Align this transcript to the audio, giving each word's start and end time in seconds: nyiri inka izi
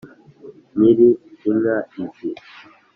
nyiri 0.77 1.07
inka 1.49 1.75
izi 2.03 2.29